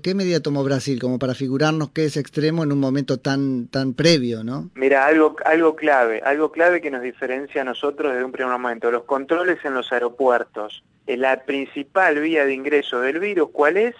¿qué 0.03 0.15
medida 0.15 0.41
tomó 0.41 0.65
Brasil 0.65 0.99
como 0.99 1.21
para 1.21 1.35
figurarnos 1.35 1.91
que 1.91 2.05
es 2.05 2.17
extremo 2.17 2.65
en 2.65 2.73
un 2.73 2.81
momento 2.81 3.19
tan 3.19 3.69
tan 3.69 3.95
previo, 3.95 4.43
no? 4.43 4.71
Mira, 4.75 5.07
algo 5.07 5.37
algo 5.45 5.77
clave, 5.77 6.21
algo 6.25 6.51
clave 6.51 6.81
que 6.81 6.91
nos 6.91 7.03
diferencia 7.03 7.63
a 7.63 7.65
nosotros 7.65 8.13
desde 8.13 8.25
un 8.25 8.33
primer 8.33 8.59
momento, 8.59 8.91
los 8.91 9.05
controles 9.05 9.65
en 9.65 9.75
los 9.75 9.93
aeropuertos. 9.93 10.83
La 11.07 11.45
principal 11.45 12.21
vía 12.21 12.45
de 12.45 12.53
ingreso 12.53 13.01
del 13.01 13.21
virus, 13.21 13.51
¿cuál 13.53 13.77
es? 13.77 13.95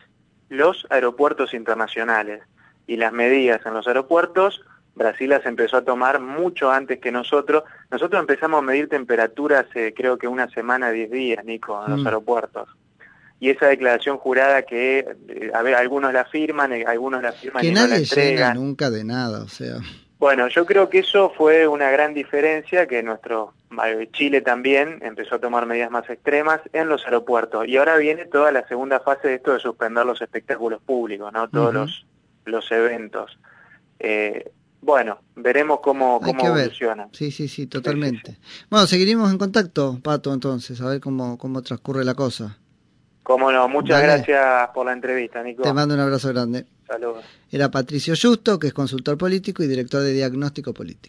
Los 0.49 0.87
aeropuertos 0.91 1.55
internacionales. 1.55 2.43
Y 2.87 2.97
las 2.97 3.13
medidas 3.13 3.65
en 3.65 3.75
los 3.75 3.87
aeropuertos 3.87 4.63
Brasil 4.95 5.31
las 5.31 5.47
empezó 5.47 5.77
a 5.77 5.85
tomar 5.85 6.21
mucho 6.21 6.73
antes 6.73 6.99
que 6.99 7.13
nosotros. 7.13 7.63
Nosotros 7.91 8.21
empezamos 8.21 8.59
a 8.59 8.63
medir 8.63 8.89
temperatura 8.89 9.61
hace 9.61 9.95
creo 9.95 10.19
que 10.19 10.27
una 10.27 10.51
semana, 10.51 10.91
diez 10.91 11.11
días, 11.11 11.45
Nico, 11.45 11.81
en 11.85 11.93
los 11.93 12.03
mm. 12.03 12.07
aeropuertos 12.07 12.69
y 13.41 13.51
esa 13.51 13.67
declaración 13.67 14.19
jurada 14.19 14.63
que 14.63 14.99
eh, 14.99 15.51
a 15.55 15.63
ver, 15.63 15.75
algunos 15.75 16.13
la 16.13 16.25
firman, 16.25 16.73
eh, 16.73 16.85
algunos 16.87 17.23
la 17.23 17.33
firman 17.33 17.63
que 17.63 17.69
y 17.69 17.73
nadie 17.73 17.89
no 17.89 17.95
la 17.95 18.01
entregan. 18.01 18.57
nunca 18.57 18.91
de 18.91 19.05
nada, 19.05 19.43
o 19.43 19.49
sea. 19.49 19.77
Bueno, 20.19 20.49
yo 20.49 20.67
creo 20.67 20.89
que 20.89 20.99
eso 20.99 21.33
fue 21.37 21.69
una 21.69 21.91
gran 21.91 22.13
diferencia, 22.13 22.89
que 22.89 23.05
nuestro 23.05 23.55
eh, 23.87 24.09
Chile 24.13 24.41
también 24.41 24.99
empezó 25.03 25.37
a 25.37 25.39
tomar 25.39 25.67
medidas 25.67 25.93
más 25.93 26.11
extremas 26.11 26.61
en 26.73 26.89
los 26.89 27.05
aeropuertos. 27.05 27.69
Y 27.69 27.77
ahora 27.77 27.97
viene 27.97 28.25
toda 28.25 28.51
la 28.51 28.67
segunda 28.67 28.99
fase 28.99 29.29
de 29.29 29.35
esto 29.35 29.53
de 29.53 29.61
suspender 29.61 30.05
los 30.05 30.21
espectáculos 30.21 30.83
públicos, 30.83 31.33
¿no? 31.33 31.49
Todos 31.49 31.73
los, 31.73 32.07
los 32.47 32.73
eventos. 32.73 33.39
bueno, 34.81 35.21
veremos 35.37 35.79
cómo, 35.81 36.21
cómo 36.21 36.47
evoluciona. 36.49 37.09
Sí, 37.13 37.31
sí, 37.31 37.47
sí, 37.47 37.69
totalmente. 37.69 38.39
Bueno, 38.69 38.89
seguiremos 38.89 39.31
en 39.31 39.39
contacto, 39.39 40.01
Pato, 40.03 40.35
entonces, 40.35 40.81
a 40.81 40.89
ver 40.89 41.01
cómo, 41.01 41.39
cómo 41.39 41.63
transcurre 41.63 42.05
la 42.05 42.15
cosa. 42.15 42.59
Cómo 43.29 43.53
no, 43.53 43.69
muchas 43.69 44.03
gracias 44.03 44.71
por 44.73 44.87
la 44.87 44.95
entrevista, 44.95 45.43
Nico. 45.43 45.63
Te 45.63 45.71
mando 45.75 45.95
un 45.95 46.01
abrazo 46.01 46.29
grande. 46.31 46.65
Saludos. 46.87 47.23
Era 47.53 47.71
Patricio 47.71 48.15
Justo, 48.19 48.59
que 48.59 48.69
es 48.69 48.73
consultor 48.73 49.19
político 49.19 49.63
y 49.63 49.67
director 49.67 50.01
de 50.01 50.15
diagnóstico 50.15 50.73
político. 50.73 51.07